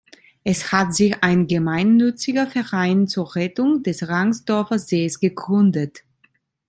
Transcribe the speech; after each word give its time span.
Es 0.43 0.71
hat 0.71 0.95
sich 0.95 1.15
ein 1.21 1.45
gemeinnütziger 1.45 2.47
Verein 2.47 3.07
zur 3.07 3.35
Rettung 3.35 3.83
des 3.83 4.09
Rangsdorfer 4.09 4.79
Sees 4.79 5.19
gegründet. 5.19 6.01